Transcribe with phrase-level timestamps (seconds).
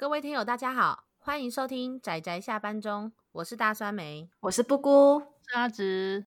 [0.00, 6.24] 各位听友，大家好，欢迎收听仔仔下班中，我是大酸梅，我是布姑，是阿直。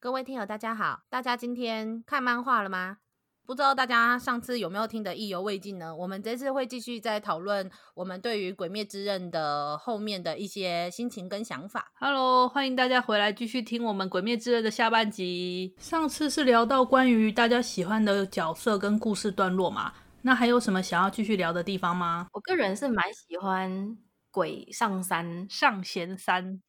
[0.00, 2.98] 各位听友，大家好，大家今天看漫画了吗？
[3.46, 5.94] 不知道大家上次有没有听得意犹未尽呢？
[5.94, 11.92] 我们这次会继续再讨论我们对于《鬼灭之刃》的后面的一些心情跟想法。
[12.00, 15.74] Hello，欢迎大家回来继续听我们《鬼灭之刃》的下半集。
[15.78, 19.92] 上次是聊到关于大家喜欢的角色跟故事段落嘛？
[20.22, 22.28] 那还有什么想要继续聊的地方吗？
[22.32, 23.98] 我个人是蛮喜欢
[24.30, 26.62] 鬼上山上弦三。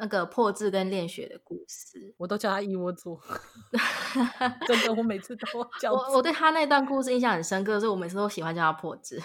[0.00, 3.20] 那个破字跟练血的故事，我都叫他一窝座。
[4.66, 5.46] 真的，我每次都
[5.78, 6.16] 叫我。
[6.16, 9.22] 我对他那段故事印象很深刻，所以我每次都喜欢叫他破字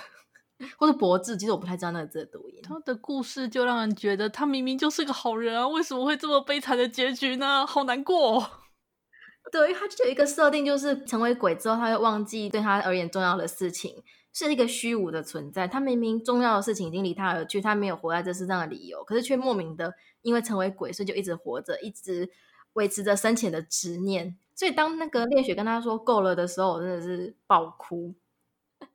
[0.77, 1.37] 或者博志。
[1.37, 2.61] 其实我不太知道那个字的读音。
[2.61, 7.65] 他的故事就让人觉得他明明就是个好人啊，为什么会这么悲惨的结局呢？
[7.65, 8.45] 好难过。
[9.51, 14.03] 对，因为他就有一个设定，就是成为鬼之后，他会忘记对他而言重要的事情。
[14.35, 22.29] 是一个虚无的存在，他明明重要的事情已经离他而去，他没有活在这世上的理由，可是却莫名的因为成为鬼，所以就一直活着，一直
[22.73, 24.37] 维持着生前的执念。
[24.53, 28.13] 所以当那个恋雪跟他说够了的时候，我真的是爆哭。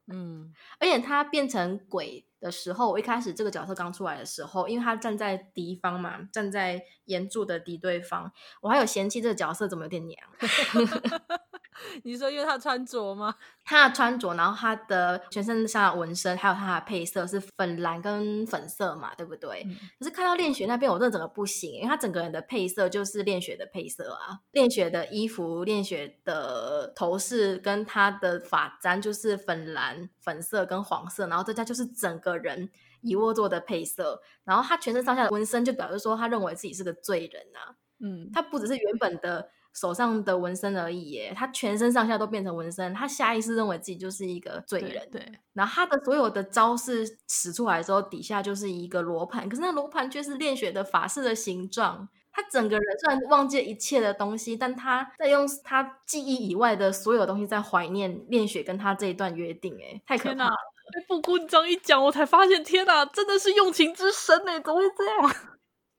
[0.06, 10.20] 嗯，而且他变成鬼的时候，我一开始这个角色刚出来的时候，因为他站在敌方嘛，站在岩柱的敌对方，我还有嫌弃这个角色怎么有点娘。
[12.04, 13.34] 你说因为他穿着吗？
[13.64, 19.62] 他的穿着，然后他的全身上的纹身，还有他的配色是粉蓝跟粉色嘛，对不对？
[19.66, 32.70] 嗯、可是看到恋雪那边，我真的整个不行，因为他整个人的配色就是恋雪的配色啊，恋雪的衣服、恋雪的头饰跟他的发簪就是粉蓝、粉色跟黄色，然后这家就是整个人
[33.02, 39.50] 猗窝做的配色，然后他全身上下的纹身就表示说他认为自己是个罪人啊，嗯，他不只是原本的。
[39.72, 45.08] 手上的纹身而已耶，他全身上下都变成纹身，他下意识认为自己就是一个罪人。
[45.12, 52.08] 对，对，然后他的所有的招式使出来的时候，底下就是一个罗盘，可是那罗盘却是炼血的法式的形状。
[52.32, 59.78] 他整个人虽然忘记了一切的东西，但他在用他记忆以外的所有东西在怀念恋雪跟他这一段约定。
[59.80, 60.56] 哎，太可怕了！
[60.90, 65.34] 被布姑你这样一讲，我才发现，天哪，真的是用情之深呢，怎么会这样？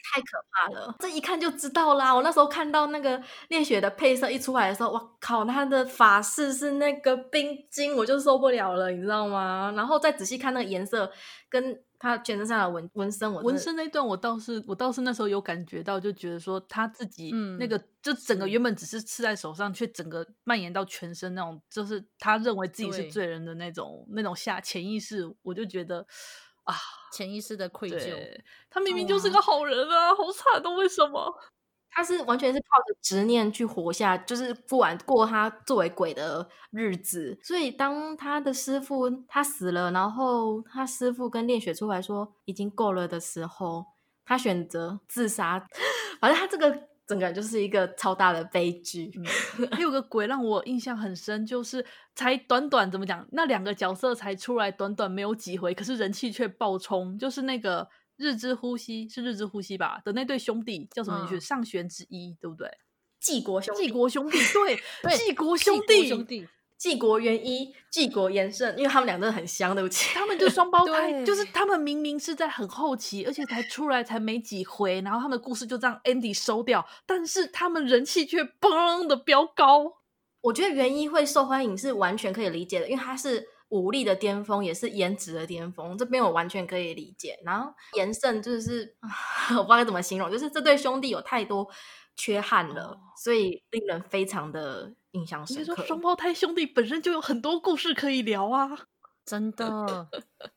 [0.03, 2.13] 太可怕了，这一看就知道啦。
[2.13, 9.73] 我那时候看到那个烈雪的配色一出来的时候，哇靠，他的法式是那个冰晶，我就受不了了，你知道吗？
[9.75, 11.11] 然后再仔细看那个颜色，
[11.49, 26.05] 跟他全身上的纹纹身，我纹身那段我倒是我倒是那时候有感觉到，就觉得说他自己那个、嗯、就整个原本只是刺在手上，却整个蔓延到全身那种，就是他认为自己是罪人的那种那种下潜意识，我就觉得。
[26.63, 26.75] 啊，
[27.11, 28.15] 潜意识的愧疚，
[28.69, 31.33] 他明明就是个好人啊，好惨的，为什么？
[31.89, 37.37] 他是完全是靠着执念去活下，就是不管过他作为鬼的日子。
[37.43, 43.85] 所以当他的师傅他死了，然后他师傅跟练雪出来说已经够了的时候，
[44.23, 45.67] 他选择自杀。
[46.21, 46.90] 反正他这个。
[47.07, 49.11] 整个就是一个超大的悲剧。
[49.15, 51.85] 嗯， 还有个鬼让我印象很深，就是
[52.15, 57.17] 才短短怎么讲，那两个角色才出来短短没有几回，可是人气却爆冲。
[57.17, 61.35] 就是那个日之呼吸是日之呼吸吧的那对兄弟叫什么名字？
[61.37, 62.69] 嗯、上弦之一，对不对？
[63.19, 64.79] 纪国兄弟，纪国兄弟，对，
[65.17, 66.47] 纪国兄弟，
[66.81, 79.99] 继国元一，继国延胜，因为他们俩真的很香，对不起，他们就双胞胎，就是他们明明是在很后期，而且才出来才没几回，然后他们的故事就这样 Andy 收掉，但是他们人气却嘣的飙高。
[80.41, 87.37] 我觉得元一会受欢迎是完全可以理解的，因为他是武力的巅峰，也是颜值的巅峰，这边我完全可以理解。
[87.45, 88.95] 然后颜胜就是
[89.55, 91.67] 我不知道该怎么形容，就是这对兄弟有太多
[92.15, 94.95] 缺憾了，哦、所以令人非常的。
[95.11, 95.61] 印象深刻。
[95.61, 98.69] 你说双胞胎兄弟本身就有很多故事可以聊啊，
[99.25, 100.09] 真的。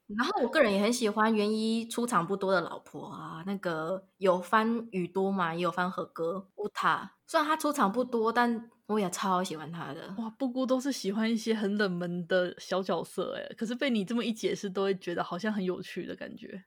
[0.07, 7.13] 然后我个人也很喜欢缘一出场不多的老婆啊，那个有番宇多嘛，也有番和歌乌塔。
[7.27, 10.15] 虽然他出场不多，但我也超喜欢他的。
[10.19, 16.65] 哇，布姑都是喜欢一些很冷门的小角色哎，可是被你这么一解释，都会觉得好像很有趣的感觉。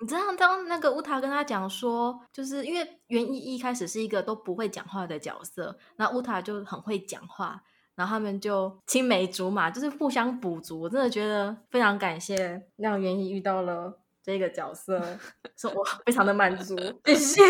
[0.00, 7.62] 你知道，当那个乌塔跟他讲说，就是因为袁一一开始是一个都不会讲话的角色，那乌塔就很会讲话，
[7.94, 10.80] 然后他们就青梅竹马，就是互相补足。
[10.82, 15.00] 我真的觉得非常感谢，让袁一遇到了这个角色，
[15.56, 16.74] 说我非常的满足，
[17.06, 17.42] 谢谢。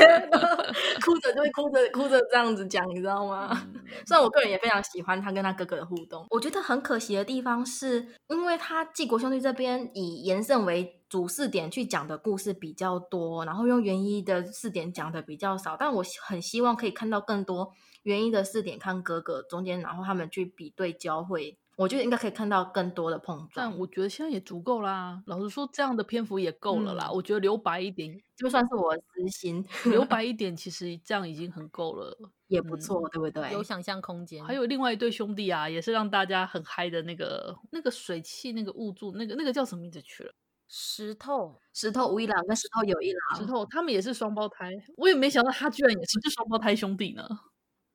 [1.03, 3.49] 哭着就会哭着哭着这样子讲，你知道吗？
[4.07, 15.79] 虽然我个人也非常喜欢他跟他哥哥的互动，我觉得很可惜的地方是，因为他继国兄弟这边以颜胜为主视点去讲的故事比较多，然后用原一的视点讲的比较少。
[15.79, 17.73] 但我很希望可以看到更多
[18.03, 21.59] 原一的视点看哥哥中间，然后他们去比对交汇。
[21.77, 25.23] 我觉得应该可以看到更多的碰撞，但我觉得现在也足够啦。
[25.27, 27.09] 老实说，这样的篇幅也够了啦。
[27.09, 32.17] 嗯、我觉得留白一点，就算是我的私心，留白 一点，其实这样已经很够了，
[32.49, 33.53] 也不错，嗯、对不对？
[33.53, 34.43] 有想象空间。
[34.43, 40.33] 还有另外一对兄弟啊，也是让大家很嗨的那个那个水汽那个物柱，那个那个叫什么名字去了？
[40.69, 47.23] 石头，石头无一郎跟石头有一郎，石头他们也是双胞胎，我也没想到他居然也是双胞胎兄弟呢。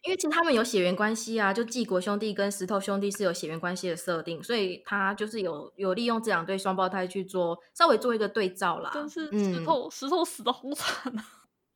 [0.04, 8.90] 因为其实他们有血缘关系啊，就纪国兄弟跟石头兄弟是有血缘关系的设定，所以他就是有有利用这两对双胞胎去做稍微做一个对照啦。
[8.94, 11.24] 但是石头、嗯、石头死的好惨啊，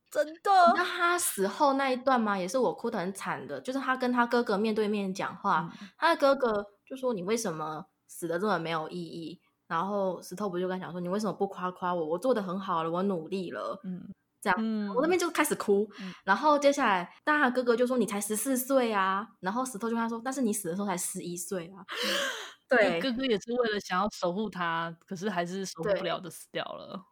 [0.10, 0.51] 真的。
[0.75, 12.06] 那他死后那一段嘛，也是我哭得很惨的，就是他跟他哥哥面对面讲话，嗯、他的哥哥就说：“你为什么死的这么没有意义？”然后石头不就跟他讲说：“你为什么不夸夸我？
[12.07, 14.10] 我做的很好了，我努力了。”嗯。
[14.45, 21.83] 这样，嗯、我那边就开始哭，嗯、然后接下来，大他哥哥就说：“你才十四岁啊！”然后石头就跟他说：“但是你死的时候才十一岁啊！
[22.69, 27.03] ”对，哥哥也是为了想要守护他，可是还是守护不了的死掉了。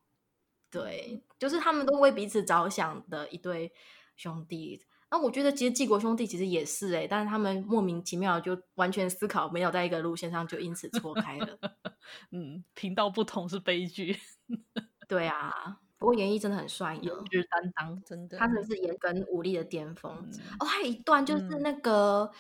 [0.70, 3.74] 对，就是他们都为彼此着想的一对
[4.16, 4.86] 兄弟。
[5.10, 11.58] 那我觉得其实纪国兄弟其实也是哎、欸，但是他们莫名其妙就完全思考没有在一个路线上，就因此错开了。
[12.32, 14.20] 嗯，频道不同是悲剧。
[15.08, 15.80] 对啊。
[16.04, 20.14] 不过原一真的很帅，颜值担当，真的，他真的是颜跟武力的巅峰。
[20.22, 22.32] 嗯、哦，还有一段就是那个，嗯、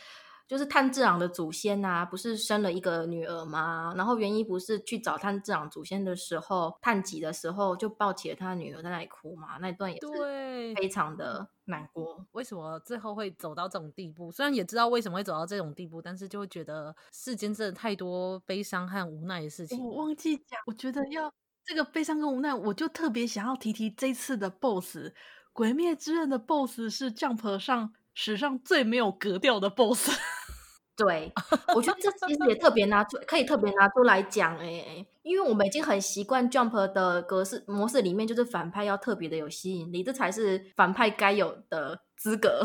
[0.50, 3.94] 就是炭治郎的祖先呐、啊，不是生了一个女儿吗？
[3.95, 12.25] 然后原一不是去找炭治郎祖先的时候，炭吉的时候就抱起了他的女儿在那里哭嘛，那一段也是非常的难过。
[12.33, 14.30] 为什么最后会走到这种地步？
[14.30, 19.81] 虽然也知道为什么会走到这种地步，但是就会觉得世间真的太多悲伤和无奈的事情。
[19.81, 21.33] 我忘记讲，我觉得要。
[21.65, 24.98] 这个悲伤跟无奈，我就特别想要提提这次的 BOSS，
[25.54, 30.12] 《鬼灭之刃》的 BOSS 是 Jump 上史上最没有格调的 BOSS。
[30.95, 31.31] 对，
[31.75, 42.00] 我觉得这其实也 特别拿出，可以特别拿出来讲哎，因为我们已经很习惯 Jump 的格式模式里面，就是反派要特别的有吸引力，这才是反派该有的。
[42.16, 42.63] 资格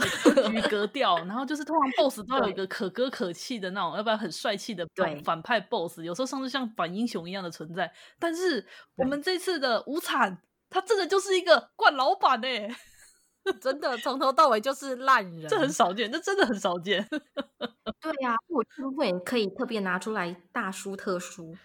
[0.52, 7.90] 与格调，然后就是通常 boss 都有一个可歌可泣的那种，要不然很帅气的反反派 boss，有时候甚至像反英雄一样的存在。
[8.20, 8.64] 但是
[8.94, 10.40] 我们这次的无惨，对
[10.70, 12.69] 他真的就是一个惯老板哎，
[13.60, 17.06] 真的从头到尾就是烂人，这很少见，这真的很少见。
[18.00, 21.56] 对呀、啊，我这部分可以特别拿出来大书特书，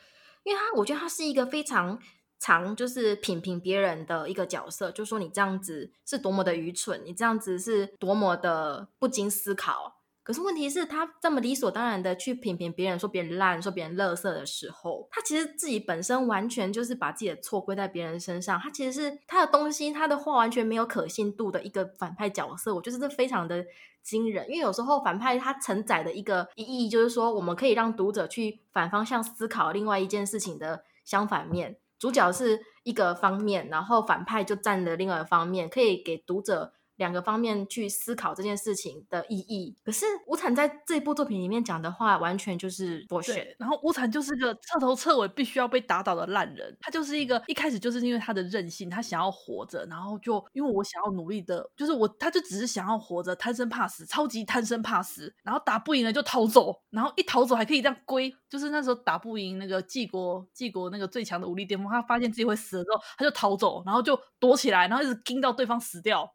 [0.43, 1.99] 因为他我觉得他是一个非常。
[2.39, 10.01] 常就是品评别人的一个角色，就说你这样子是多么的愚蠢，你这样子是多么的不经思考。
[10.23, 18.57] 可是问题是，他这么理所当然的去品评别人，说别人烂，说别人垃圾的时候，他其实自己本身完全就是把自己的错归在别人身上。
[18.57, 22.73] 他其实是他的东西，他的话完全没有可信度的一个反派角色。
[22.73, 23.65] 我觉得这非常的
[24.01, 31.75] 惊人，因为有时候反派他承载的一个意义，就是说我们可以让读者去反方向思考另外一件事情的相反面。
[31.99, 36.71] 主角是一个方面，然后反派就站了另外一方面，可以给读者。
[37.03, 39.75] 两个方面去思考这件事情的意义。
[39.83, 43.55] 可是无惨在这部作品里面讲的话，完全就是剥削。
[43.59, 46.75] 然后无惨就是个彻头彻尾必须要被打倒的烂人。
[46.79, 55.33] 他就是一个一开始就是因为他的任性，他想要活着，然后就因为我想要努力的，就是我他就只是想要活着，贪生怕死，超级贪生怕死。
[55.43, 58.33] 然后打不赢了就逃走，然后一逃走还可以这样归。
[58.49, 66.33] 就是那时候打不赢那个纪国纪国那个最强的武力巅峰，他发现自己会死了之后，他就逃走，然后就躲起来，然后一直盯到对方死掉。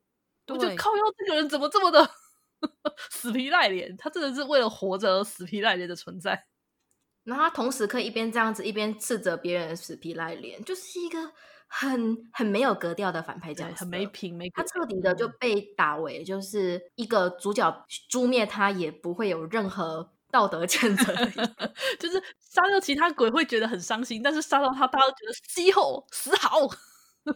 [0.48, 2.10] 我就靠腰，这个人怎么这么的
[3.10, 3.96] 死皮赖脸？
[3.96, 6.46] 他真的是为了活着而死皮赖脸的存在。
[7.24, 11.18] 然后他同时可以一边这样子，一边斥责别人死皮赖脸，就是一个
[11.66, 17.70] 很很没有格调的反派角色，很没品，没他彻底的就被打为就是一个主角
[18.08, 21.14] 诛灭他也不会有任何道德谴责，
[22.00, 26.60] 就是杀掉其他鬼会觉得很伤心，但是杀到他，大家都觉得死后死好。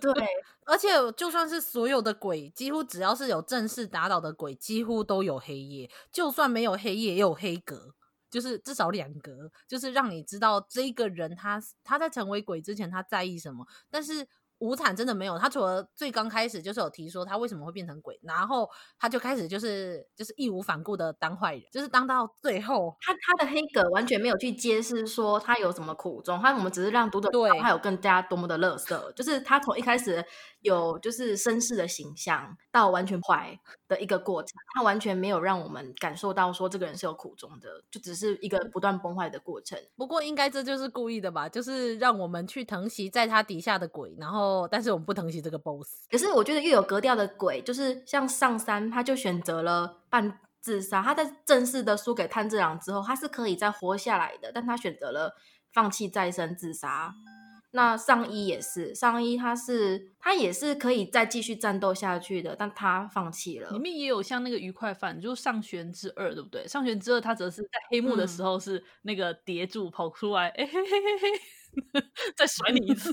[0.00, 0.26] 对，
[0.64, 5.90] 而且就算是所有的鬼，几乎只要是有正式打倒的鬼，几乎都有黑夜。
[6.12, 7.94] 就算没有黑夜，也有黑格，
[8.30, 13.66] 就是至少两格，就是让你知道这个人他他在成为鬼之前他在意什么。
[13.90, 14.26] 但是
[14.62, 30.24] 无惨真的没有，他除了最刚开始就是有提说他为什么会变成鬼，然后他就开始就是就是义无反顾的当坏人，就是当到最后，他他的黑格完全没有去揭示说他有什么苦衷，他我们只是让读者对他有更加多么的乐色，就是他从一开始
[30.60, 39.76] 有就是绅士的形象到完全坏的一个过程，他完全没有让我们感受到说这个人是有苦衷的，就只是一个不断崩坏的过程。
[39.96, 46.06] 不过应该这就是故意的吧，就是让我们去疼惜在他底下的鬼，然后但是我们不疼惜这个 boss。
[46.10, 51.02] 可是我觉得越有格调的鬼，就是像上山，他就选择了半自杀。
[51.02, 55.34] 他在正式的输给炭治郎之后，他是可以再活下来的，但他选择了
[55.72, 57.14] 放弃再生自杀。
[57.74, 63.70] 那上一也是，上一他是他也是可以再继续战斗下去的，但他放弃了。
[63.70, 66.68] 里面也有像那个愉快犯，就是上弦之二，对不对？
[66.68, 73.10] 上弦之二他则是在黑幕的时候是那个叠柱跑出来，哎、嗯欸、嘿嘿嘿嘿， 再甩你一次。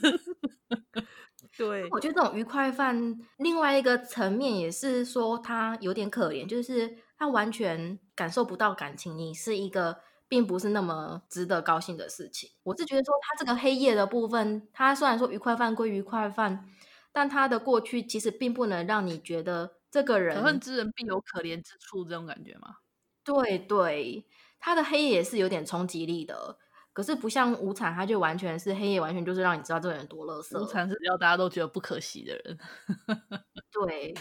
[1.60, 10.00] 对，我觉得这种愉快犯另外一个层面也是说他有点可怜，就是他完全感受不到感情，你是一个。
[10.30, 12.52] 并不是那么值得高兴的事情。
[12.62, 16.70] 我是觉得说，他这个黑夜的部分，他虽然说愉快犯归愉快犯，
[17.12, 22.76] 但他的过去其实并不能让你觉得这个人可恨之人必有可怜之处这种感觉吗？
[23.24, 24.24] 对对，
[24.60, 26.60] 他的黑夜也是有点冲击力的，
[27.00, 30.62] 可是不像无惨，他就完全是黑夜，完全就是让你知道这个人多乐色。
[30.62, 32.58] 无惨是要大家都觉得不可惜的人。
[33.72, 34.14] 对。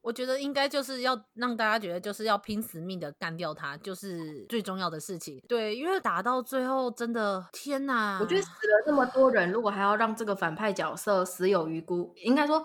[0.00, 5.40] 我觉得应该就是要让大家觉得，就是要拼死命的干掉他，就是最重要的事情。
[5.48, 8.18] 对，因为打到最后，真的天哪！
[8.20, 12.64] 我觉得死了这么多人，如果还要让这个反派角色死有余辜，应该说。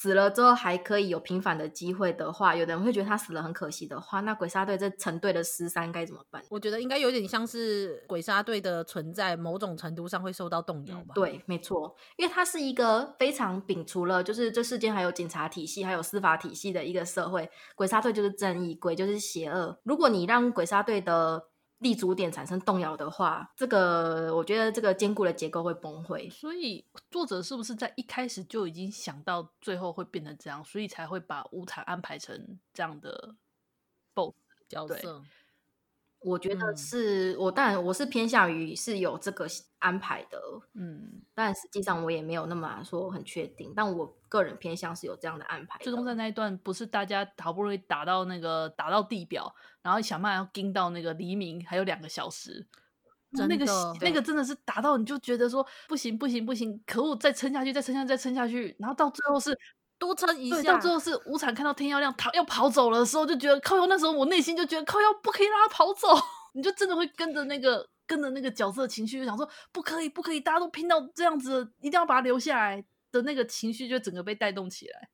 [0.00, 6.40] 死了之后还可以有平反的机会的话，有的人会觉得他死了很可惜的话，那鬼杀队这成队的失三该怎么办？
[6.50, 11.14] 我觉得应该有点像是鬼杀队的存在，某种程度上会受到动摇吧。
[11.16, 19.76] 对，没错，因为它是一个非常摒除了就是这世间还有警察体系，还有司法体系的一个社会，鬼杀队就是正义，鬼就是邪恶。
[19.82, 21.42] 如果你让鬼杀队的
[21.78, 26.30] 立足点产生动摇的话，这个我觉得这个坚固的结构会崩溃。
[26.30, 33.36] 所以作者是不是在一开始就已经想到最后会变成这样，所以才会把无惨安排成这样的
[34.14, 34.34] BOSS
[34.68, 35.22] 角色？
[36.20, 39.46] 我觉得是、嗯、我当然我是偏向于是有这个
[39.78, 40.38] 安排的，
[40.74, 45.84] 嗯，但实际上我也没有那么说很确定，但我个人偏向是有这样的安排的。
[45.84, 52.66] 最终在那一段不是大家好不容易打到那个打到地表，然后想办法要盯到那个黎明还有两个小时，
[53.30, 53.64] 那个
[54.00, 59.56] 那个真的是打到你就觉得说不行不行不行，可恶，再撑下去再撑下去再撑下去，然后到最后是。
[59.98, 63.86] 多撑一下，到最后是无惨看到天要亮，逃要跑走了的时候，就觉得靠腰。
[63.86, 66.08] 那时候我内心就觉得靠腰不可以让他跑走，
[66.54, 75.08] 你就真的会跟着那个跟着那个角色的情绪，就想说不可以不可以，大家都拼到这样子，一定要把他留下来的那个情绪，就整个被带动起来。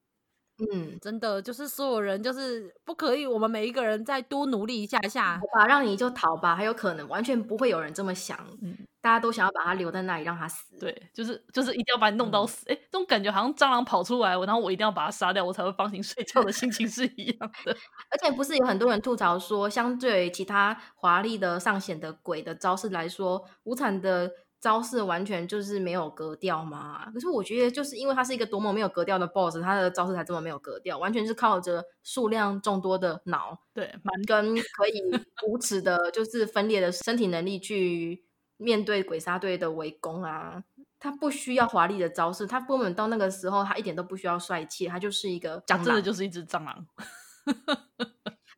[0.73, 17.77] 嗯，真的就是所有人就是不可以，我们每一个人再多努力一下下，好吧，让你就逃吧，还有可能完全不会有人这么想，嗯，大家都想要把它留在那里让它死，对，就是就是一定要把你弄到死，哎、嗯，这种感觉好像蟑螂跑出来，然后我一定要把它杀掉，我才会放心睡觉的心情是一样的。
[18.11, 24.31] 而且不是有很多人吐槽说，相对于其他华丽的上显的鬼的招式来说，无惨的。
[24.61, 27.05] 招式完全就是没有格调嘛？
[27.13, 33.95] 可是我觉得，就是因为它是一个多么没有格调的 BOSS，他的招式才这么没有格调，完全是靠着数量众多的脑，对，
[34.27, 35.03] 跟可以
[35.47, 38.25] 无耻的，就是分裂的身体能力去
[38.57, 40.63] 面对鬼杀队的围攻啊！
[40.99, 46.87] 他不需要华丽的招式，他根本到那个时候，他一点都不需要帅气，他就是一个蟑螂，真的就是一只蟑螂。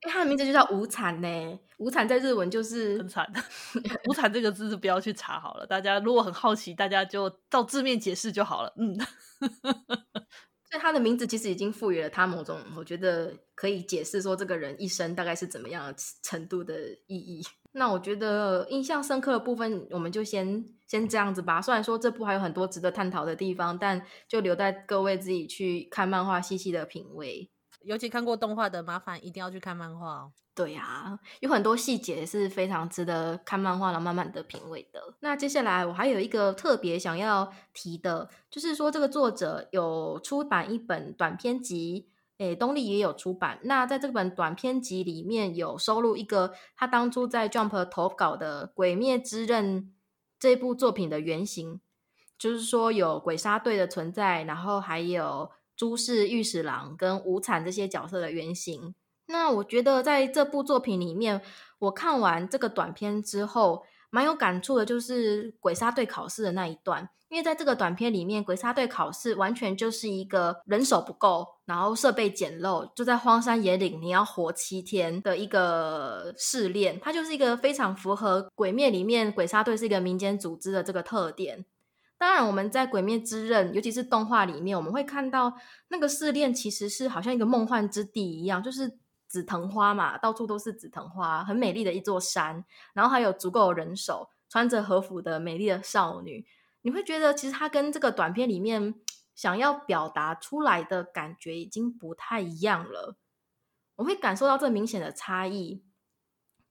[0.03, 3.27] 他的名字就叫无惨呢，无惨在日文就是很惨。
[4.09, 8.73] 无惨这个字是不要去查好了，大家如果很好奇，大家就照字面解释就好了。
[8.77, 8.97] 嗯，
[10.71, 16.75] 所以他的名字其实已经赋予了他某种，我觉得可以解释说这个人一生大概是怎么样程度的
[17.07, 17.43] 意义。
[17.73, 21.61] 那我觉得印象深刻的部分，我们就先先这样子吧。
[21.61, 27.51] 虽然说这部还有很多值得探讨的地方，但就留待各位自己去看漫画细细的品味。
[27.87, 30.33] 尤其看过动画的，麻烦一定要去看漫画哦。
[30.55, 35.15] 对呀、有很多细节是非常值得看漫画，然后慢慢的品味的。
[35.21, 43.59] 那接下来我还有一个特别想要提的，就是说这个作者有出版一本短篇集，诶，东立也有出版。
[43.65, 49.83] 那在这本短篇集里面有收录一个他当初在 Jump 投稿的《鬼灭之刃》
[50.39, 51.83] 这部作品的原型，
[52.39, 55.51] 就是说有鬼杀队的存在，然后还有。
[55.77, 58.95] 朱氏御史郎跟无惨这些角色的原型，
[59.27, 61.43] 那我觉得在这部作品里面，
[61.79, 67.09] 我看完这个短片之后，蛮有感触的，就是鬼杀队考试的那一段。
[67.29, 77.01] 因为在这个短片里面，鬼杀队考试完全就是一个人手不够，然后设备简陋，就在荒山野岭，你要活七天的一个试炼。
[77.01, 81.67] 它就是一个非常符合鬼灭里面鬼杀队是一个民间组织的这个特点。
[82.19, 85.53] 当然，我们在《鬼灭之刃》，尤其是动画里面，我们会看到
[85.89, 96.47] 那个试炼其实是好像一个梦幻之地一样，就是紫藤花嘛，到处都是紫藤花，很美丽的一座山，然后还有足够人手，穿着和服的美丽的少女。
[96.83, 98.95] 你会觉得，其实它跟这个短片里面
[99.35, 103.17] 想要表达出来的感觉已经不太一样了。
[103.97, 105.83] 我会感受到这明显的差异。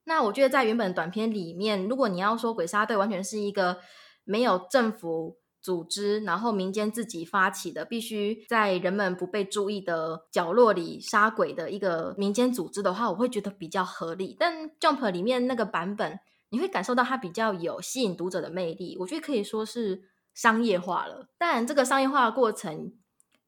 [0.06, 3.80] 那我觉得，在原本短片里面，如果你要说鬼杀队完全是一个
[4.26, 14.36] 没有政府组织，然后民间自己发起的，必须在人们不被注意的角落里杀鬼的一个民间组织的话，我会觉得比较合理。
[14.38, 16.20] 但 Jump 里面那个版本。
[16.50, 20.04] 你会感受到它比较有吸引读者的魅力，我觉得可以说是
[20.34, 21.28] 商业化了。
[21.38, 22.94] 当然，这个商业化的过程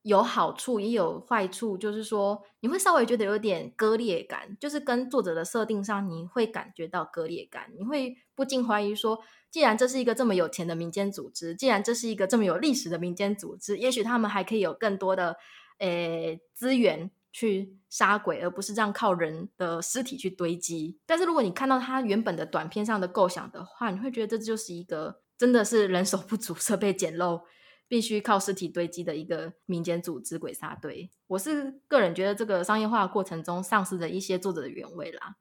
[0.01, 9.19] 有好处也有坏处，就是说你会稍微觉得有点割裂感，就是跟作者的设定上你会感觉到割裂感，你会不禁怀疑说，
[9.51, 15.37] 既然这是一个这么有钱的民间组织，既然这是一个这么有历史的民间组织，也许他们还可以有更多的
[15.79, 17.11] 诶资源。
[17.29, 20.97] 去杀鬼，而不是这样靠人的尸体去堆积。
[21.05, 27.43] 但是如果你看到他原本的短片上的构想的话，你会觉得这就是一个真的是人手不足、设备简陋、
[27.87, 31.11] 必须靠尸体堆积的一个民间组织鬼杀队。
[31.27, 35.35] 我是个人觉得这个商业化过程中丧失了一些作者的原味啦。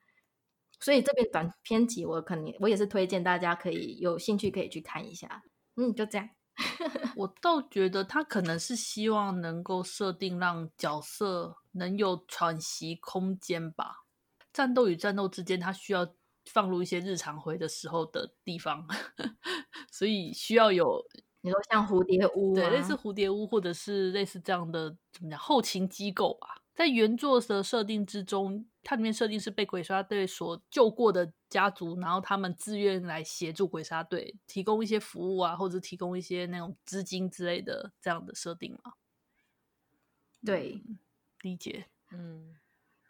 [0.81, 5.43] 所以这边短篇集我肯定我也是推荐大家可以有兴趣可以去看一下。
[5.77, 6.29] 嗯，就这样。
[7.17, 14.05] 我倒觉得他可能是希望能够设定让角色能有喘息空间吧。
[14.53, 16.15] 战斗与战斗之间，他需要
[16.51, 18.87] 放入一些日常回的时候的地方，
[19.93, 21.05] 所以需要有
[21.43, 26.63] 你说像蝴蝶屋，对，类似蝴蝶屋，或者是类似这样的怎么讲后勤机构吧。
[26.77, 38.93] 在原作的设定之中，它里面设定是被鬼杀队所救过的家族，然后他们自愿来协助鬼杀队，提供一些服务啊，或者提供一些那种资金之类的这样的设定嘛。
[40.45, 40.99] 对，嗯，
[41.41, 41.87] 理解。
[42.13, 42.55] 嗯，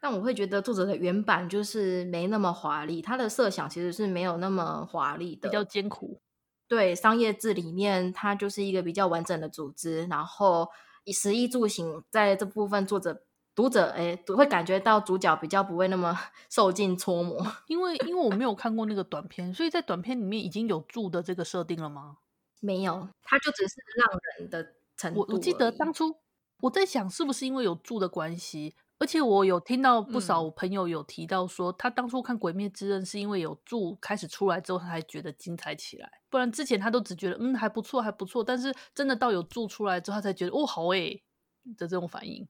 [0.01, 6.21] 但我会觉得作者的原版就是没那么华丽，他的设想其实是没有那么华丽的，比较艰苦。
[6.69, 10.69] 对，商业制里面它就是一个比较完整的组织，然后
[11.03, 13.25] 以食衣住行在这部分作者。
[13.57, 16.17] 读者哎，会感觉到主角比较不会那么
[16.49, 22.19] 受尽搓磨，因为因为我没有看过那个短片，所以在短片里面已经有住的这个设定了吗？
[22.61, 25.21] 没有，它就只是让人的程度。
[25.21, 26.15] 我我记得当初
[26.61, 28.75] 我在想，是不是因为有住的关系？
[28.99, 41.11] 而且我有听到不少朋友有提到说，嗯、他当初看《鬼灭之刃》是因为有住开始出来之后，他才觉得精彩起来，不然之前他都只觉得嗯还不错还不错，但是真的到有住出来之后，他才觉得哦好哎
[41.77, 42.49] 的这种反应。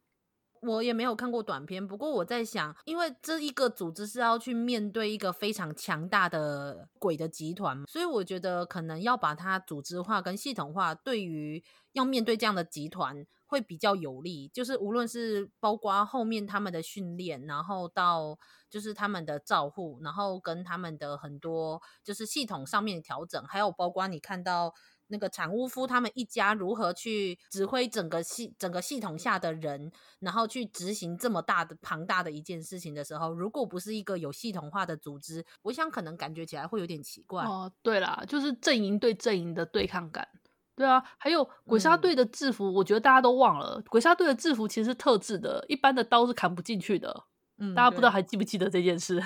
[0.62, 14.49] 我也没有看过短片，不过我在想，因为这一个组织是要去面对一个非常强大的鬼的集团，所以我觉得可能要把它组织化跟系统化，对于要面对这样的集团会比较有利。
[14.49, 18.38] 就是无论是包括后面他们的训练，然后到
[18.69, 24.75] 就是他们的照护，然后跟他们的很多就是系统上面的调整，还有包括你看到。
[25.09, 29.90] 那个产屋夫他们一家如何去指挥整个系整个系统下的人，
[30.21, 37.45] 然后去执行这么大的庞大的一件事情的时候，如果不是一个有系统化的组织，我想可能感觉起来会有点奇怪。
[37.45, 40.27] 哦，对啦，就是阵营对阵营的对抗感。
[40.75, 47.25] 对啊，还有鬼杀队的制服，我觉得大家都忘了，嗯、鬼杀队的制服其实是特制的，一般的刀是砍不进去的。
[47.57, 49.25] 嗯，大家不知道还记不记得这件事？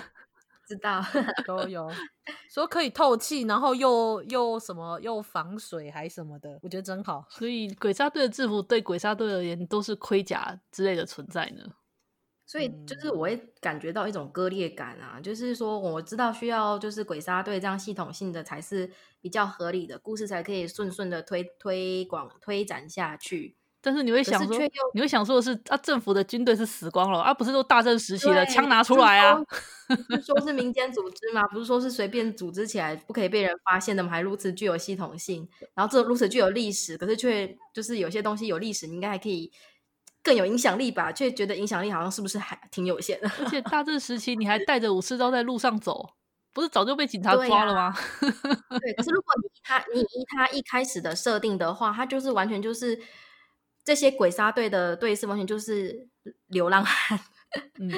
[0.70, 1.02] 知道
[1.44, 1.90] 都有
[2.48, 7.26] 说可以透气，然后又又什么又防水还什么的，我觉得真好。
[7.28, 11.64] 所 以鬼杀队的制服对鬼杀队而言都是盔甲之类的存在呢。
[12.46, 23.56] 所以就是我会感觉到一种割裂感啊，嗯、就是说我知道需要就是鬼杀队这样系统性的才是比较合理的故事，才可以顺顺的推推广推展下去。
[23.82, 24.58] 但是你会想说，
[24.92, 29.40] 你会想说的是啊，政府的军队是死光了啊，不是都大正时期了，枪拿出来啊？
[30.10, 31.46] 是说，是民间组织吗？
[31.48, 34.10] 不是说是随便组织起来，不可以被人发现的吗？
[34.10, 39.50] 还如此具有系统性，然后这如此具有历史，可是却就是有些东西有历史，你应该还可以
[40.22, 41.10] 更有影响力吧？
[41.10, 43.30] 却觉得影响力好像是不是还挺有限的？
[43.40, 46.10] 而且 大正时期你还带着武士刀在路上走，
[46.52, 47.96] 不是早就被警察抓了吗？
[48.20, 53.00] 对，啊、对，可是如果你他你依他一开始的设定的话，他就是完全就是。
[53.84, 56.08] 这些鬼杀队的队士完全就是
[56.48, 57.18] 流浪汉，
[57.80, 57.90] 嗯，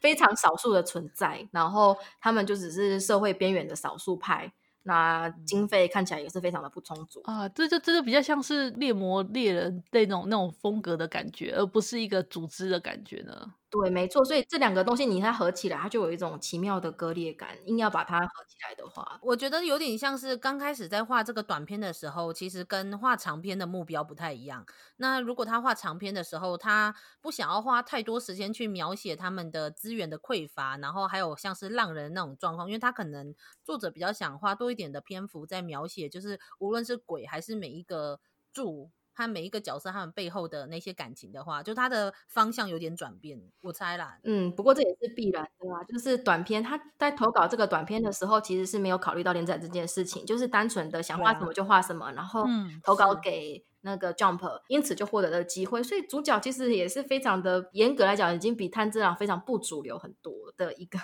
[0.00, 1.46] 非常少数的存在。
[1.52, 4.52] 然后他们就只是社会边缘的少数派。
[4.86, 7.48] 那经费看起来也是非常的不充足啊。
[7.48, 13.54] 这就这就比较像是猎魔猎人那种那种风格的感觉，而不是一个组织的感觉呢。
[13.74, 17.58] 对，没错，所以这两个东西你它合起来，它就有一种奇妙的割裂感。
[17.66, 24.64] 硬要把它合起来的话，我觉得有点像是刚开始在画这个短篇的时候，其实跟画长篇的目标不太一样。
[24.98, 33.34] 那如果他画长篇的时候，他不想要花太多时间去描写他们的资源的匮乏，然后还有像是浪人那种状况，因为他可能
[33.64, 38.20] 作者比较想花多一点的篇幅在描写，就是无论是鬼还是每一个
[38.52, 38.92] 住。
[39.14, 44.18] 和每一个角色他们背后的那些感情的话，就他的方向有点转变，我猜啦。
[44.24, 45.82] 嗯，不过这也是必然的啊。
[45.84, 52.44] 就是短片，他在投稿这个短片的时候，其实是没有考虑到连载这件事情，就是单纯的想画什么就画什么，啊、然后
[52.82, 55.82] 投稿给那个 Jump，、嗯、因此就获得了机会。
[55.82, 60.98] 所以主角其实也是非常的严格来讲，已经比炭治郎非常不主流很多的一个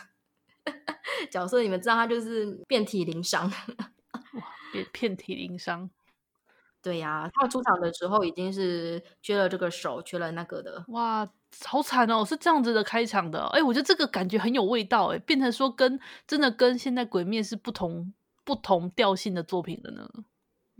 [1.31, 1.63] 角色。
[1.63, 4.43] 你们知道他就是遍体鳞伤，哇，
[4.73, 5.91] 遍遍体鳞伤。
[6.83, 10.83] 对呀、啊，他出场的时候已经是缺了这个手，缺了那个的。
[10.89, 11.29] 哇，
[11.67, 12.25] 好惨哦！
[12.25, 13.45] 是这样子的开场的。
[13.49, 18.13] 哎，我觉得这个感觉很有味道，哎，变成说跟真的跟现在鬼灭是不同
[18.45, 20.09] 不同调性的作品了呢。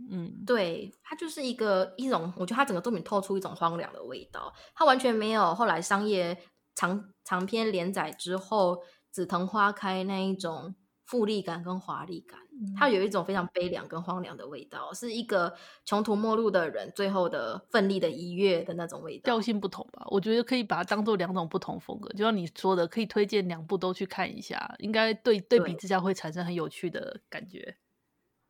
[0.09, 6.35] 嗯，对，他就是一个一种，我觉得他整个作品透出一种荒凉的味道，他完全没有后来商业
[6.73, 10.73] 长长篇连载之后紫藤花开那一种
[11.11, 12.39] 富丽感跟华丽感。
[12.77, 19.23] 它有一种非常悲凉跟荒凉的味道，是一个穷途末路的人最后的奋力的一跃的那种味道。
[19.25, 22.07] 调性不同吧，我觉得可以把它当做两种不同风格。
[22.13, 27.75] 就像你说的，可以推荐两部都去看一下，应该对对比之下会产生很有趣的感觉。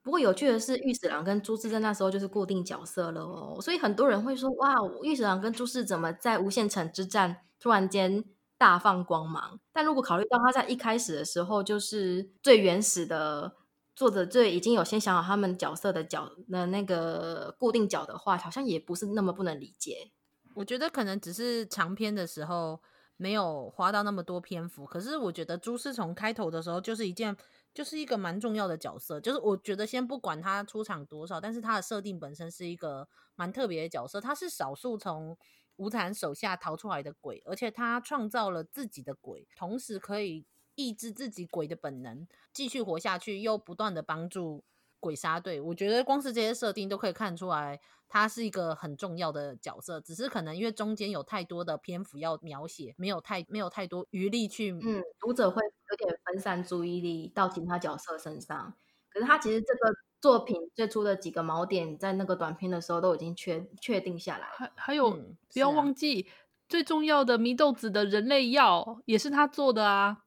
[0.03, 8.23] 不过有趣的是，御史郎跟朱世正那时候就是固定角色了哦，所以很多人会说：哇，御史郎跟朱世怎么在无限城之战突然间
[8.61, 9.59] 大放光芒？
[9.73, 13.57] 但如果考虑到他在一开始的时候就是最原始的。
[13.93, 20.11] 作者最已经有先想好他们角色的角的那个固定角的话，好像也不是那么不能理解。
[20.55, 22.81] 我觉得可能只是长篇的时候
[23.17, 27.35] 没有花到那么多篇幅，可是我觉得朱思从开头的时候就是一件
[27.73, 35.37] 就是一个蛮重要的角色，就是我觉得先不管他出场多少，但是他的设定本身是一个蛮特别的角色，他是少数从
[35.81, 40.45] 无惨手下逃出来的鬼，而且他创造了自己的鬼，同时可以。
[40.75, 44.63] 抑制自己鬼的本能，继续活下去，又不断的帮助
[45.01, 45.59] 鬼杀队。
[45.59, 49.99] 我觉得光是这些设定都可以看出来，他是一个很重要的角色。
[49.99, 58.73] 只是可能因为中间有太多的篇幅要描写，没有太没有太多余力去，嗯，读者会有点分散注意力到其他角色身上。
[59.09, 64.47] 可是他其实这个作品最初的几个锚点，在那个短片的时候都已经确确定下来。
[64.53, 66.29] 还还有，嗯，不要忘记，啊，
[66.69, 70.19] 最重要的祢豆子的人类药也是他做的啊。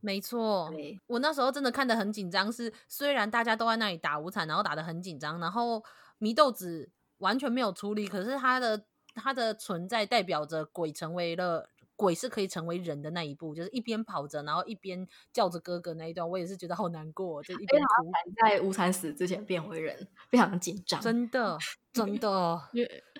[0.00, 0.72] 没错，
[1.06, 2.50] 我那时候真的看得很紧张。
[2.52, 5.82] 是虽然大家都在那里打无惨，然后打得很紧张，然后
[6.20, 8.84] 祢豆子完全没有出力，可是他的
[9.14, 18.10] 他的存在代表着鬼成为了鬼是可以成为人的那一步，就是一边跑着，然后一边叫着哥哥那一段，我也是觉得好难过，就 一边哭。
[18.44, 21.58] 在无惨死之前变回人，非常紧张，真的
[21.92, 22.60] 真的。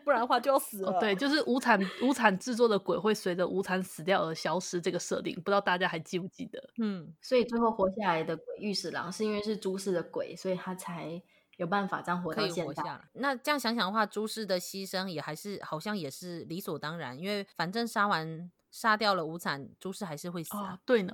[0.04, 0.90] 不然的话就要死了。
[0.90, 6.70] 哦、对，就是无惨无惨制作的鬼会随着无惨死掉而消失，这个设定不知道大家还记不记得？
[6.78, 11.22] 嗯，所以最后活下来的鬼御史郎是因为是朱氏的鬼，所以他才
[11.56, 13.00] 有办法这样活到现在。
[13.12, 20.72] 那这样想想的话，朱氏的牺牲也还是好像也是理所当然，因为反正杀完杀掉了无惨，朱氏还是会死啊。
[20.74, 21.12] 哦、对呢。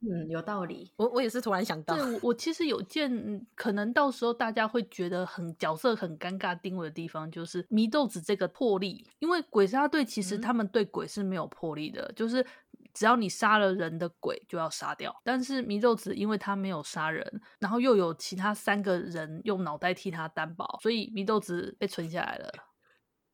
[0.00, 0.92] 嗯，有道理。
[0.96, 3.10] 我我也是突然想到，对，我我其实有件
[3.54, 9.08] 可能到时候大家会觉得很角色很尴尬定位的地方，就是祢豆子这个魄力。
[9.20, 12.44] 因为鬼杀队其实他们对鬼是没有魄力的，嗯、就是
[12.92, 15.14] 只要你杀了人的鬼就要杀掉。
[15.24, 22.52] 但是祢豆子因为他没有杀人，然后又有其他三个人用脑袋替他担保，所以祢豆子被存下来了。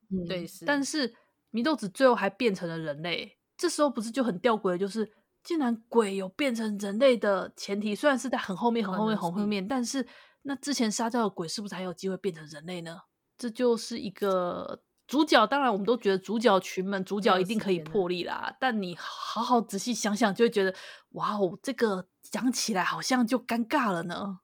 [0.09, 0.47] 嗯，对。
[0.47, 0.65] 是。
[0.65, 1.13] 但是
[1.51, 5.11] 祢豆子最后还变成了人类，这时候不是就很吊诡，就是。
[5.45, 10.07] 竟然鬼有变成人类的前提，虽然是在很后面、很后面、很后面，但是
[10.43, 12.97] 那之前杀掉的鬼是不是还有机会变成人类呢？
[13.37, 15.45] 这就是一个主角。
[15.45, 18.55] 当然，我们都觉得主角群们，主角一定可以破例啦。
[18.57, 20.73] 但你好好仔细想想，就会觉得
[21.09, 24.39] 哇哦，这个讲起来好像就尴尬了呢。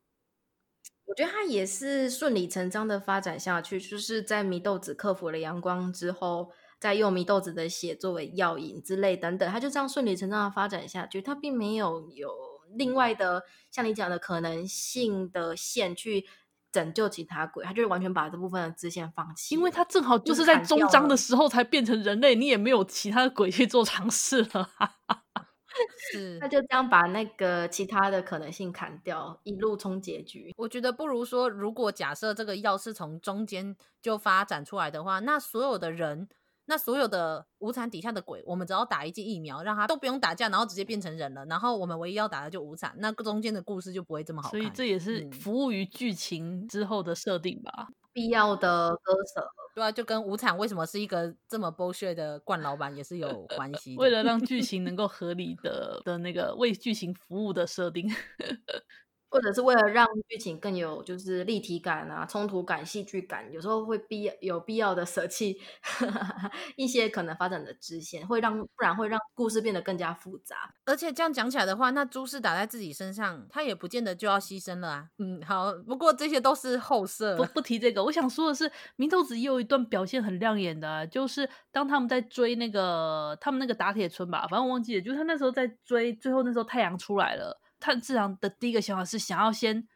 [1.06, 6.52] 我觉得他也是顺理成章的发展下去，就是在祢豆子克服了阳光之后。
[6.80, 12.32] 再用米豆子的血作为药引之类等等，他就这样顺理成章的发展下去，他并没有有
[12.76, 16.26] 另外的像你讲的可能性的线去
[16.72, 24.70] 拯救其他鬼，他就是完全把这部分的支线放弃，因为他正好就是在终章的时候才变成人类，你也没有其他的鬼去做尝试了。
[26.12, 30.54] 是，他就这样把那个其他的可能性砍掉，一路冲结局。
[30.58, 36.30] 我觉得不如说，如果假设这个药是从中间就发展出来的话，那所有的人。
[36.70, 41.44] 那所有的无惨底下的鬼，我们只要打一剂疫苗，让他都不用打架，然后直接变成人了。
[41.48, 44.62] 然后我们唯一要打的就无惨，那个中间的故事就不会这么好看。
[44.62, 47.88] 所以这也是服务于剧情之后的设定吧？
[47.90, 53.98] 嗯、必要的割舍，对啊，就跟无惨为什么是一个这么 bullshit 的惯老板也是有关系。
[53.98, 58.08] 为了让剧 情能够合理的的那个为剧情服务的设定。
[59.30, 65.60] 或者是为了让剧情更有就是立体感啊、冲突感、戏剧感，有时候会必有必要的舍弃
[66.76, 70.74] 一些可能发展的支线，会让不然会让故事变得更加复杂。
[70.86, 75.06] 而且这样讲起来的话，那朱氏打在自己身上，他也不见得就要牺牲了啊。
[75.20, 78.04] 嗯，好，不过这些都是后设， 不不提这个。
[78.04, 87.60] 我想说的是，明豆子也有一段表现很亮眼的啊，就是当他们在追那个他们那个打铁村吧，反正我忘记了，就是他那时候在追，最后那时候太阳出来了。
[87.80, 89.88] 炭治郎的第一个想法是想要先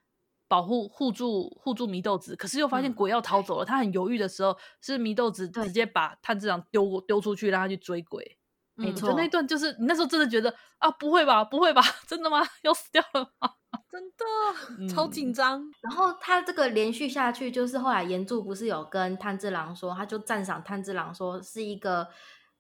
[0.48, 3.66] 保护护住护住祢豆子，可是又发现鬼要逃走了。
[3.66, 8.38] 嗯、他很犹豫的时候，是祢豆子直接把炭治郎丢丢出去，让他去追鬼。
[8.76, 12.42] 没错，就那段就是你那时候真的觉得啊，不会吧，不会吧，真的吗？
[12.64, 13.50] 要死掉了吗？
[13.92, 15.62] 真的超紧张。
[15.62, 22.08] 嗯、然后他这个连续下去，就是后来岩柱不是有跟炭治郎说，他就赞赏炭治郎说是一个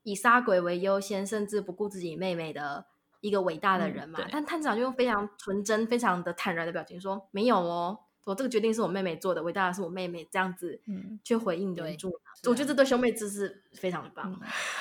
[0.04, 2.86] 以杀鬼为优先，甚至不顾自己妹妹的。
[3.24, 12.10] 一个伟大的人嘛，嗯、但探长就用非常纯真、非常的坦然的表情说：“没有哦，我这个决定是我妹妹做的，伟大的是我妹妹。”这样子，嗯，去回应原著。
[12.50, 14.38] 我觉得这对兄妹之是非常的棒。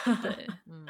[0.07, 0.85] 嗯、对，嗯，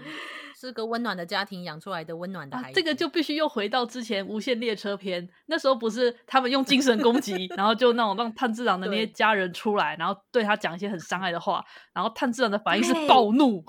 [0.58, 2.68] 是个温暖的家庭养出来的温暖的孩子。
[2.70, 11.62] 啊、这个就必须又回到之前无限列车篇，那时候不是他们用精神攻击，然后就那种让炭治郎的那些家人出来，然后对他讲一些很伤害的话，
[11.92, 13.62] 然后炭治郎的反应是暴怒。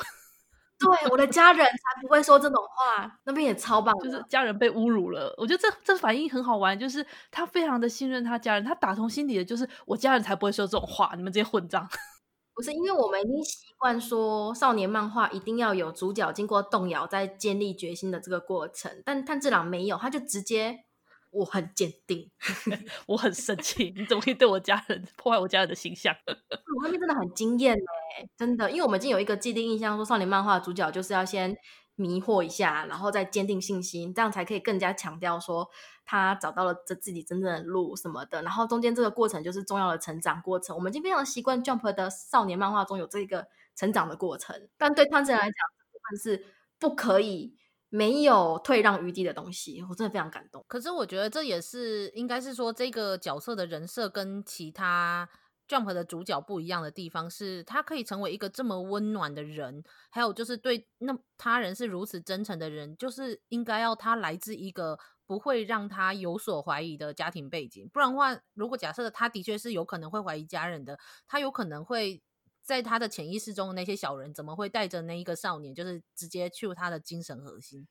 [0.83, 5.33] 对，我的家人才不会说这种话，那边也超棒，就是家人被侮辱了。
[5.37, 11.87] 我觉得这这反应很好玩，就是他非常的信任他家人，他打从心底的就是我家人才不会说这种话，你们这些混账。
[12.55, 20.85] 不是，因为我们已经习惯说少年漫画一定要有主角经过动摇再建立决心的这个过程，但炭治郎没有，他就直接。
[21.33, 22.29] 我很坚定，
[23.07, 26.15] 我很生气，你怎么可以对我家人破坏我家人的形象？
[26.27, 31.55] 我那边真的很惊艳哎，真的，因为我们已经有一个既定印象，说少年漫画主角就是要先
[31.95, 35.67] 迷惑一下，然后再坚定信心，这样才可以更加强调说
[36.05, 38.41] 他找到了这自己真正的路什么的。
[38.43, 46.45] 然后中间这个过程就是重要的成长过程，我们已经非常习惯 Jump 的少年漫画中有这个成长的过程，但对炭治郎来讲，这部分是
[46.79, 47.55] 不可以。
[47.95, 50.65] 没有退让余地的东西，我真的非常感动。
[50.67, 55.29] 可是我觉得这也是应该是说，这个角色的人设跟其他
[55.67, 67.87] Jump 的主角不一样的地方是，他可以成为一个这么温暖的人，还有就是对那他人是如此真诚的人，就是应该要他来自一个不会让他有所怀疑的家庭背景。
[67.93, 72.23] 不然的话，如果假设他的确是有可能会怀疑家人的，他有可能会。
[72.63, 77.87] 在他的潜意识中的那些小人，怎么会带着那一个少年，就是直接去他的精神核心？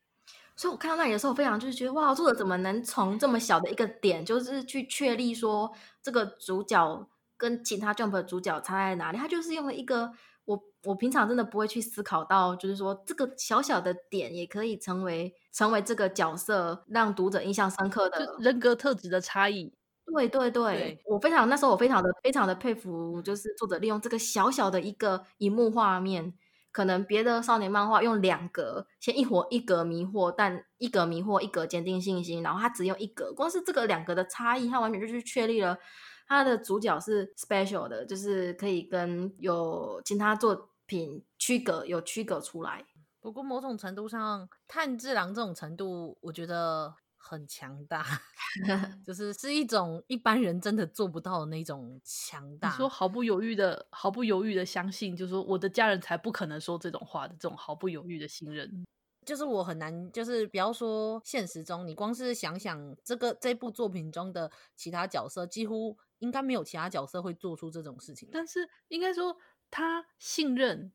[0.56, 9.18] 所以我看到那里的时候，非常就是觉得哇，作者怎么能从这么小的一个点，就是去确立说这个主角跟其他 Jump 的主角差在哪里？
[9.18, 10.12] 他就是用了一个
[10.44, 19.74] 我我平常真的不会去思考到，就是说这个小小的点也可以成为成为这个角色让读者印象深刻的人格特质的差异。
[20.12, 26.34] 对对对，我非常那时候我非常的非常的佩服，就是作者利用这个小小的一个荧幕画面，
[26.70, 35.78] 可能别的少年漫画用两格先一活一格迷惑，但一格迷惑一格坚定信心，然后他只用一格，光是这个两格的差异，他完全就是确立了
[36.26, 42.84] 他的主角是 special 的，就是可以跟有其他作品区隔有区隔出来。
[43.20, 46.94] 不过某种程度上，炭治郎这种程度，我觉得。
[47.22, 48.04] 很强大，
[49.06, 52.70] 就是是一种一般人真的做不到的那种强大。
[52.70, 58.84] 你说毫不犹豫的、毫不犹豫的相信，就是说我的家人才不可能说这种话的，这种毫不犹豫的信任，
[59.24, 68.28] 就是我很难，就是不要说现实中，你光是想想这个这部作品中的其他角色，几乎应该没有其他角色会做出这种事情。
[68.32, 69.36] 但是应该说
[69.70, 70.92] 他信任，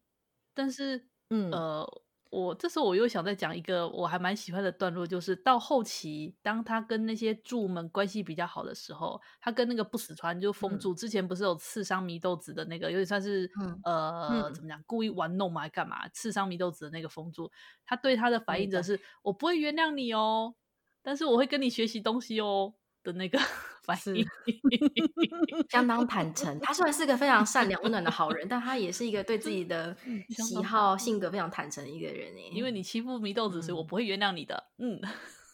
[0.53, 2.01] 但是嗯呃。
[2.31, 16.07] 我这时候我又想再讲一个我还蛮喜欢的段落，就是到后期，当他跟那些柱们关系比较好的时候，他跟那个不死川就风柱、嗯、之前不是有刺伤祢豆子的那个，有点算是、嗯、呃、嗯、怎么讲，故意玩弄嘛，还干嘛？
[16.09, 17.51] 刺伤祢豆子的那个风柱，
[17.85, 20.55] 他对他的反应则是、嗯、我不会原谅你哦，
[21.01, 22.73] 但是我会跟你学习东西哦。
[23.03, 23.39] 的那个
[23.87, 24.25] 反应，
[25.71, 26.59] 相当坦诚。
[26.61, 29.95] 他虽然是个非常善良温暖的好人，但他也是一个对自己的
[30.29, 32.33] 喜好性格非常坦诚的一个人。
[32.53, 34.63] 因为你欺负祢豆子，所以我不会原谅你的。
[34.79, 34.99] 嗯。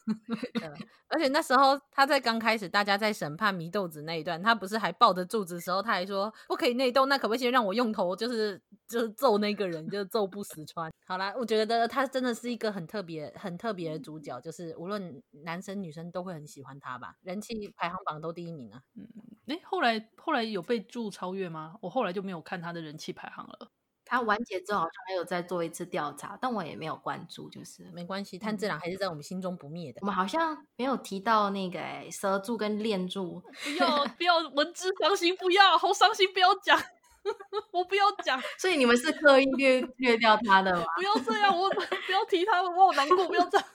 [1.10, 10.92] 而且那时候他在刚开始，大家在审判祢豆子那一段，他不是还抱着柱子的时候，他还说不可以内斗，那可不可以先让我用头，就是就是揍那个人，就是揍不死川。
[11.06, 18.82] 好啦，我觉得他真的是一个很特别、很特别的主角，就是无论男生女生都会很喜欢他吧，人气排行榜都第一名啊。
[18.96, 19.08] 嗯，
[19.48, 21.76] 哎，后来后来有被柱超越吗？
[21.82, 23.70] 我后来就没有看他的人气排行了。
[24.06, 28.38] 他完结之后好像还有再做一次调查，但我也没有关注，就是没关系。
[28.38, 30.00] 炭治郎还是在我们心中不灭的。
[30.02, 31.80] 我们好像没有提到那个
[32.12, 36.80] 蛇柱跟链柱， 不要不要，文之伤心，不要好伤心，不要讲，
[37.72, 38.42] 我不要讲。
[38.60, 40.86] 所以你们是刻意略略掉他的吗？
[40.96, 43.68] 不要这样，我不要提他，我好难过，不要这样。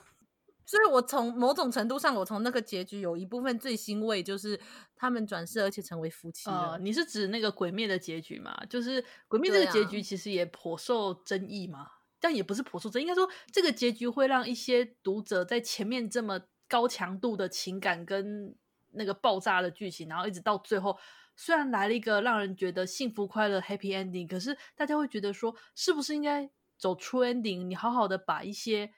[0.69, 4.59] 所以，我从某种程度上，我从那个结局有一部分最欣慰，就是
[4.95, 6.73] 他们转世，而且成为夫妻了。
[6.73, 8.55] 呃，你是指那个鬼灭的结局吗？
[8.69, 18.55] 就是鬼灭这个结局其实也颇受争议嘛，啊、但也不是颇受争议，应该说这个结局会让一些读者在前面这么高强度的情感跟
[18.91, 20.95] 那个爆炸的剧情，然后一直到最后，
[21.35, 27.65] 虽然来了一个让人觉得幸福快乐 happy ending，可是大家会觉得说，是不是应该走 true ending？
[27.65, 28.91] 你好好的把一些。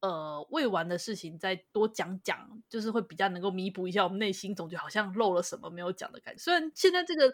[0.00, 6.40] 呃，未完的事情再多讲讲，就是会比较能够弥补一下我们内心总觉得好像漏了什么没有讲的感觉。
[6.40, 7.32] 虽然现在这个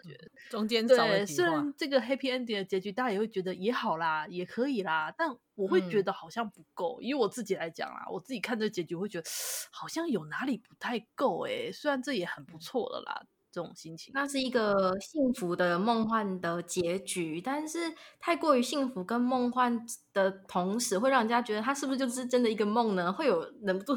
[0.49, 6.99] 中间对，虽然这个 happy ending 的结局大家也会觉得也好啦，也可以啦，但我会觉得好像不够。
[7.01, 9.29] 以、嗯、我自己来讲啦，我自己看这结局会觉得
[9.71, 11.71] 好像有哪里不太够诶。
[11.71, 13.27] 虽然这也很不错的啦。
[13.55, 19.79] 这种心情，那是一个幸福的梦幻的结局，但是太过于幸福跟梦幻
[20.11, 23.13] 的同时，会让人家觉得他是不是就是真的一个梦呢？
[23.13, 23.95] 会有忍不住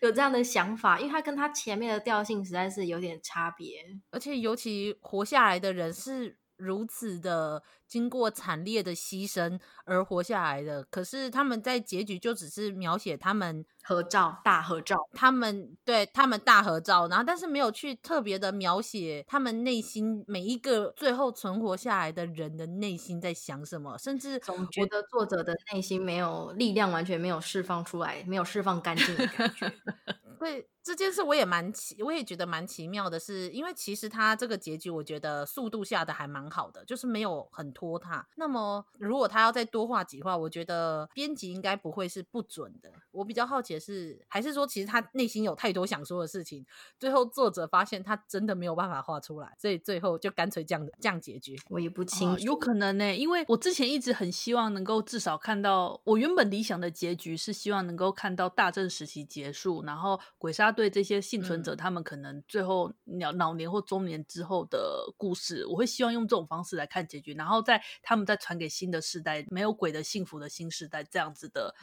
[0.00, 7.62] 有这样的想法，因为他跟他前面的调性实在是有点差别，而且尤其活下来的人是如此的。
[7.90, 29.68] 经过惨烈的牺牲而活下来的，可是他们在结局就只是描写他们合照，大合照，他们对他们大合照，然后但是没有去特别的描写他们内心每一个最后存活下来的人的内心在想什么，甚至总觉得作者的内心没有力量，完全没有释放出来，没有释放干净的感觉。
[30.38, 37.70] 对这件事，我也蛮奇，我也觉得蛮奇妙的是，是因为其实他这个结局，我觉得速度下的还蛮好的，就是没有很。
[37.72, 38.26] 拖沓。
[38.34, 42.90] 那么，如果他要再多画几画，我觉得编辑应该不会是不准的。
[43.12, 46.66] 我比较好奇的是，还是说其实他内心有太多想说的事情，
[46.98, 51.56] 最后作者发现他真的没有办法画出来，所以最后就干脆这样这样结局。
[51.68, 67.60] 我也不清楚，哦，有可能呢，欸，因为我之前一直很希望能够至少看到，我原本理想的结局是希望能够看到大正时期结束，然后鬼杀队这些幸存者，嗯、他们可能最后老老年或中年之后的故事，我会希望用这种方式来看结局，然后。
[67.62, 71.74] 在他们再传给新的世代，没有鬼的幸福的新世代这样子的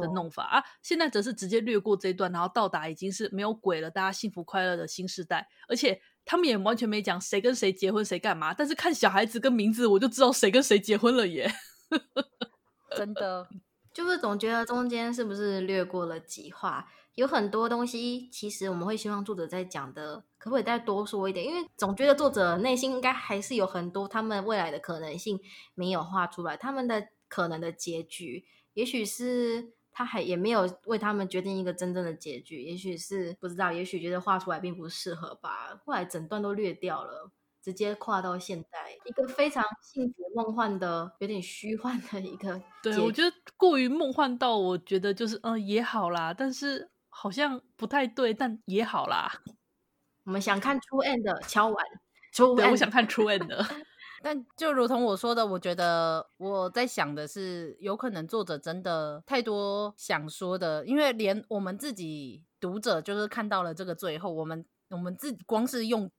[0.00, 11.50] 的弄法啊，现在则是直接略过这一段，然后到达已经是没有鬼了，大家幸福快乐的新世代，而且他们也完全没讲谁跟谁结婚谁干嘛，但是看小孩子跟名字我就知道谁跟谁结婚了耶，
[12.94, 13.48] 真的
[13.94, 16.86] 就是总觉得中间是不是略过了几话？
[17.14, 21.44] 有很多东西，其实我们会希望作者在讲的，可不可以再多说一点？
[21.44, 25.38] 因为总觉得作者内心应该还是有很多他们未来的可能性
[25.74, 37.30] 没有画出来，他们的可能的结局，也许是他还也没有为他们决定一个真正的结局，也许是不知道，也许觉得画出来并不适合吧，后来整段都略掉了，
[37.62, 42.58] 直接跨到现在一个非常幸福梦幻的、有点虚幻的一个。
[42.82, 46.88] 对，我觉得过于梦幻到，我觉得就是嗯、呃、也好啦，但是。
[47.14, 49.30] 好像不太对，但也好啦。
[50.24, 51.84] 我们想看 True End 敲完
[52.32, 53.46] ，True End 我想看 True End。
[54.24, 66.10] 但就如同我说的，我觉得我在想的是，有可能作者真的太多想说的，因为连我们自己读者就是看到了这个最后，我们我们自己光是用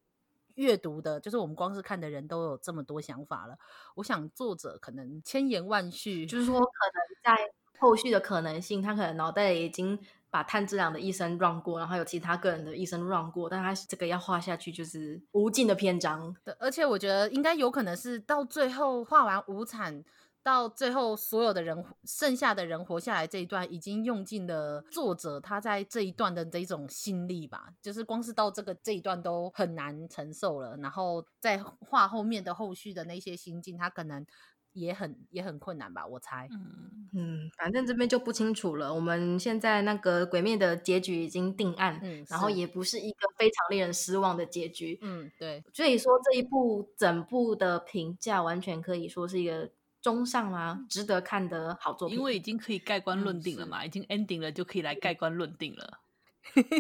[0.56, 3.58] 阅读的，就是我们光是看的人都有这么多想法了。
[3.96, 9.98] 我想作者可能千言万绪，就是说可能在后续的可能性，他可能脑袋已经。
[10.34, 16.36] 把炭治郎的一生 run 过，然后有其他个人的一生 run 过，但他这个要画下去就是无尽的篇章。
[16.44, 20.04] 对而且我觉得应该有可能是到最后画完无惨，
[20.42, 34.26] 到最后所有的人剩下的人活下来这一段，已经用尽了作者他在这一段的这一种心力吧，就是光是到这个这一段都很难承受了，然后再画后面的后续的那些心境，他可能。
[34.74, 36.06] 也很也很困难吧？
[36.06, 36.48] 我猜。
[36.52, 38.94] 嗯嗯，反正这边就不清楚了。
[38.94, 44.98] 我们现在那个《鬼灭》的结局已经定案，嗯，然后也不是一个非常令人失望的结局。
[45.02, 45.64] 嗯，对。
[45.72, 49.70] 所以说这一部整部的评价完全可以说是一个
[50.02, 50.80] 中上啊？
[50.90, 52.18] 值得看的好作品。
[52.18, 56.00] 因为已经可以盖棺论定了嘛，嗯、已经 ending 了，就可以来盖棺论定了。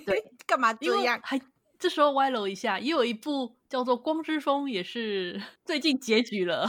[0.05, 1.19] 对， 干嘛这样？
[1.23, 1.39] 还
[1.77, 6.67] 这时候歪楼一下，也有一部叫做《光之风》，也是 最近结局了。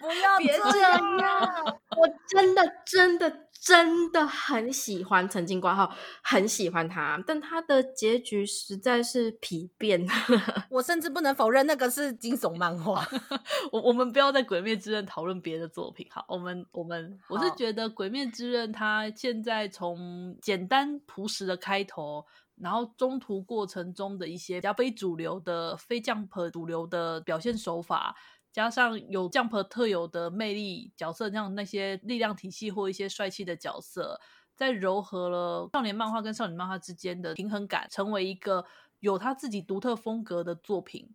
[0.00, 1.00] 不要别这样！
[1.96, 5.92] 我真的真的真的很喜欢曾经挂号，
[6.22, 10.06] 很喜欢他，但他的结局实在是疲变。
[10.70, 13.06] 我甚至不能否认那个是惊悚漫画。
[13.72, 22.24] 我我们不要在《鬼灭之刃》讨论别的作品，好，我们我们我是觉得《鬼灭之刃》它现在从简单朴实的开头，
[22.60, 28.14] 然后中途过程中的一些比较非主流的非 Jump 主流的表现手法。
[28.56, 34.18] 加上有 Jump 特有的魅力角色，像那些力量体系或一些帅气的角色，
[34.56, 38.64] 在柔和了少年漫画跟少女漫画之间的平衡感，成为一个
[39.00, 41.14] 有他自己独特风格的作品。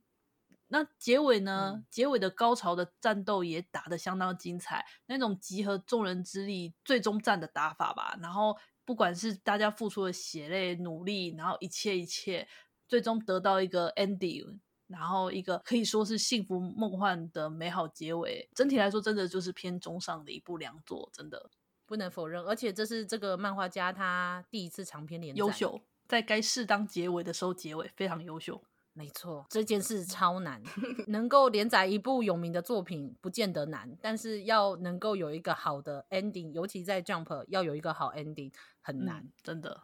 [0.67, 1.73] 那结尾呢？
[1.77, 8.15] 嗯、结尾的高潮的战斗也打得相当精彩，那种集合众人之力最终战的打法吧。
[8.21, 12.47] 然后不管是大家付出的血泪努力，然后一切一切，
[12.87, 14.59] 最终得到一个 ending。
[14.91, 21.49] 然后一个可以说是幸福梦幻的美好结尾，整体来说真的就是偏中上的一部良作，真的
[21.85, 22.43] 不能否认。
[22.43, 28.61] 而且这是这个漫画家他第一次长篇连载，优秀，在该适当结尾的时候结尾，非常优秀。
[28.93, 30.61] 没错，这件事超难，
[31.07, 39.83] 能够连载一部有名的作品不见得难，但是要能够有一个好的 ending，尤其在 Jump 要有一个好 ending 很难，嗯、真的。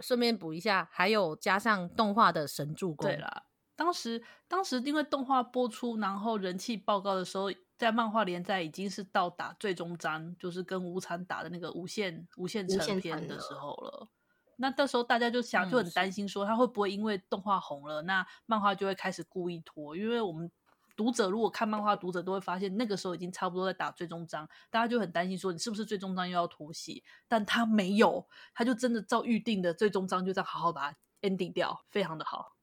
[0.00, 3.44] 顺便补一下，还有加上动画的神助攻，对啦。
[3.78, 14.08] 当时，当时因为动画播出，然后人气爆高的时候，在漫画连载已经是到达最终章，就是跟无惨打的那个无限无限成篇的时候了。
[14.56, 19.96] 那到时候大家就想，就很担心说，他会不会因为动画红了，嗯、那漫画就会开始故意拖？
[19.96, 20.50] 因为我们
[20.96, 27.04] 读者如果看漫画，读者都会发现那个时候已经差不多在打最终章，大家就很担心说，你是不是最终章又要拖戏？
[27.28, 32.57] 但他没有，他就真的照预定的最终章就这样好好把它 ending 掉，非常的好。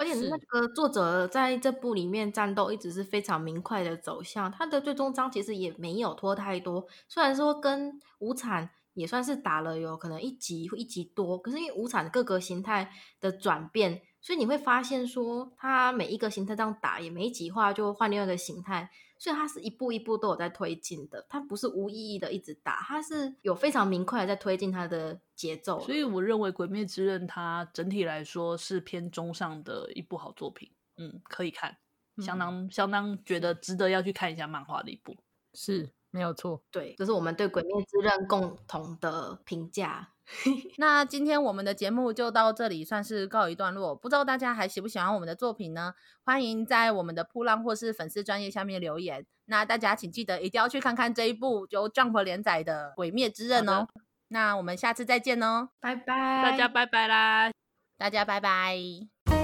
[0.00, 6.86] 而且那个作者在这部里面战斗一直是非常明快的走向，他的最终章其实也没有拖太多。
[7.06, 12.90] 虽然说跟无产也算是打了有可能一集或一集多，可是因为无产各个形态
[13.20, 18.90] 的转变，所以你会发现说他每一个形态这样打，也没几话就换另外一个形态。
[19.20, 25.78] 所以它是一步一步都有在推进的，它不是无意义的一直打，它是有非常明快的在推进它的节奏。
[25.80, 31.76] 所以我认为《鬼灭之刃》它整体来说是偏中上的一部好作品，嗯，可以看，
[32.16, 35.14] 相当、嗯、相当觉得值得要去看一下漫画的一部，
[35.52, 36.62] 是没有错。
[36.70, 40.08] 对，这是我们对《鬼灭之刃》共同的评价。
[40.78, 43.94] 那今天我们的节目就到这里，算是告一段落。
[43.94, 45.94] 不知道大家还喜不喜欢我们的作品呢？
[46.24, 49.26] 欢迎在我们的噗浪或是粉丝专业下面留言。
[49.46, 53.88] 那大家请记得一定要去看看这一部由 Jump 连载的《鬼灭之刃》哦。
[54.28, 57.50] 那我们下次再见哦，拜拜，大家拜拜啦，
[57.98, 59.39] 大家拜拜。